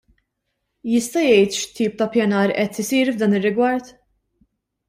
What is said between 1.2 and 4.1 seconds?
jgħid x'tip ta' ppjanar qed isir f'dan ir-rigward?